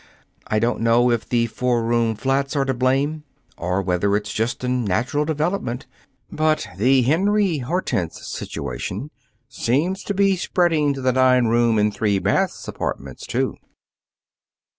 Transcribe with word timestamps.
I 0.47 0.57
don't 0.57 0.81
know 0.81 1.11
if 1.11 1.29
the 1.29 1.45
four 1.45 1.83
room 1.83 2.15
flats 2.15 2.55
are 2.55 2.65
to 2.65 2.73
blame, 2.73 3.23
or 3.55 3.83
whether 3.83 4.15
it's 4.15 4.33
just 4.33 4.63
a 4.63 4.67
natural 4.67 5.25
development. 5.25 5.85
But 6.31 6.65
the 6.75 7.03
Henry 7.03 7.59
Hortense 7.59 8.27
situation 8.27 9.11
seems 9.47 10.01
to 10.05 10.15
be 10.15 10.35
spreading 10.37 10.95
to 10.95 11.01
the 11.01 11.13
nine 11.13 11.45
room 11.49 11.77
and 11.77 11.93
three 11.93 12.17
baths 12.17 12.67
apartments, 12.67 13.27
too." 13.27 13.57